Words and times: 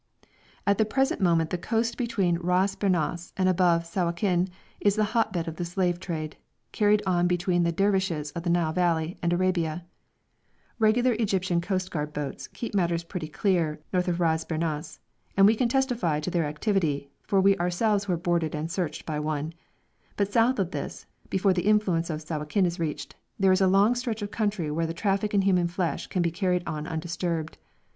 At 0.65 0.79
the 0.79 0.83
present 0.85 1.21
moment 1.21 1.51
the 1.51 1.59
coast 1.59 1.95
below 1.95 2.33
Ras 2.41 2.75
Bernas 2.75 3.33
and 3.37 3.47
above 3.47 3.85
Sawakin 3.85 4.49
is 4.79 4.95
the 4.95 5.03
hot 5.13 5.31
bed 5.31 5.47
of 5.47 5.57
the 5.57 5.63
slave 5.63 5.99
trade, 5.99 6.37
carried 6.71 7.03
on 7.05 7.27
between 7.27 7.61
the 7.61 7.71
Dervishes 7.71 8.31
of 8.31 8.41
the 8.41 8.49
Nile 8.49 8.73
Valley 8.73 9.19
and 9.21 9.31
Arabia. 9.31 9.85
Regular 10.79 11.13
Egyptian 11.19 11.61
coastguard 11.61 12.13
boats 12.13 12.47
keep 12.47 12.73
matters 12.73 13.03
pretty 13.03 13.27
clear 13.27 13.79
north 13.93 14.07
of 14.07 14.19
Ras 14.19 14.43
Bernas, 14.43 14.97
and 15.37 15.45
we 15.45 15.55
can 15.55 15.69
testify 15.69 16.19
to 16.19 16.31
their 16.31 16.45
activity, 16.45 17.11
for 17.21 17.39
we 17.39 17.55
ourselves 17.57 18.07
were 18.07 18.17
boarded 18.17 18.55
and 18.55 18.71
searched 18.71 19.05
by 19.05 19.19
one; 19.19 19.53
but 20.17 20.33
south 20.33 20.57
of 20.57 20.71
this, 20.71 21.05
before 21.29 21.53
the 21.53 21.67
influence 21.67 22.09
of 22.09 22.23
Sawakin 22.23 22.65
is 22.65 22.79
reached, 22.79 23.13
there 23.37 23.51
is 23.51 23.61
a 23.61 23.67
long 23.67 23.93
stretch 23.93 24.23
of 24.23 24.31
country 24.31 24.71
where 24.71 24.87
the 24.87 24.95
traffic 24.95 25.35
in 25.35 25.43
human 25.43 25.67
flesh 25.67 26.07
can 26.07 26.23
be 26.23 26.31
carried 26.31 26.63
on 26.65 26.87
undisturbed. 26.87 27.59